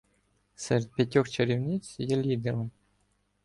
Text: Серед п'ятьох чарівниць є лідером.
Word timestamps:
Серед 0.55 0.91
п'ятьох 0.91 1.29
чарівниць 1.29 1.99
є 1.99 2.17
лідером. 2.21 2.71